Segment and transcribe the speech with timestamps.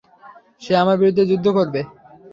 [0.61, 1.81] সে আমার বিরুদ্ধে যুদ্ধ করবে।